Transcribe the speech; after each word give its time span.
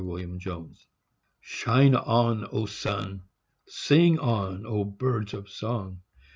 SHINE 0.01 0.41
ON 0.49 0.75
Shine 1.41 1.95
on, 1.95 2.47
O 2.51 2.65
sun! 2.65 3.21
Sing 3.67 4.17
on, 4.17 4.65
O 4.65 4.83
birds 4.83 5.35
of 5.35 5.47
song! 5.47 6.01